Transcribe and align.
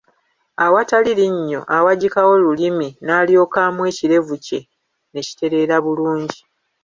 Awatali 0.65 1.11
linnyo 1.19 1.61
awagikawo 1.77 2.33
lulimi 2.43 2.87
nalyoka 3.05 3.57
amwa 3.67 3.85
ekirevu 3.91 4.35
kye 4.45 4.59
ne 5.11 5.21
kitereera 5.27 5.75
bulungi. 5.85 6.39